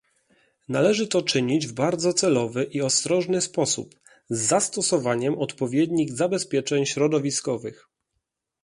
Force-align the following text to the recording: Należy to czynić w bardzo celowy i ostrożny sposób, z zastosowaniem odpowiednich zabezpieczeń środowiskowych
Należy 0.69 1.07
to 1.07 1.21
czynić 1.21 1.67
w 1.67 1.73
bardzo 1.73 2.13
celowy 2.13 2.63
i 2.63 2.81
ostrożny 2.81 3.41
sposób, 3.41 3.99
z 4.29 4.39
zastosowaniem 4.39 5.39
odpowiednich 5.39 6.11
zabezpieczeń 6.13 6.85
środowiskowych 6.85 7.87